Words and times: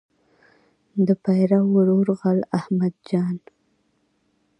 د 1.07 1.09
پیرو 1.23 1.61
ورور 1.75 2.07
غل 2.19 2.39
احمد 2.57 2.93
جان. 3.09 3.35